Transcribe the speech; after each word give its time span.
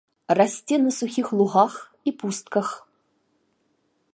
Расце 0.37 0.75
на 0.85 0.91
сухіх 0.99 1.27
лугах 1.41 1.73
і 2.11 2.15
пустках. 2.23 2.67